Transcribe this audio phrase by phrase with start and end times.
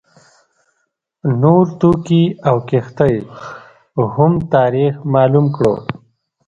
[1.41, 3.15] نور توکي او کښتۍ
[4.15, 5.73] هم تاریخ معلوم کړو.